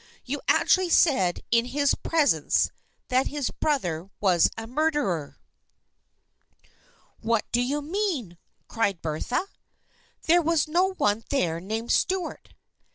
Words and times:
You 0.25 0.41
actually 0.47 0.89
said 0.89 1.41
in 1.51 1.65
his 1.65 1.93
presence 1.93 2.71
that 3.09 3.27
his 3.27 3.51
brother 3.51 4.09
was 4.19 4.49
a 4.57 4.65
murderer." 4.65 5.37
"What 7.19 7.45
do 7.51 7.61
you 7.61 7.83
mean?" 7.83 8.39
cried 8.67 9.03
Bertha. 9.03 9.45
"There 10.23 10.41
was 10.41 10.67
no 10.67 10.93
one 10.95 11.23
there 11.29 11.59
named 11.59 11.91
Stuart." 11.91 12.49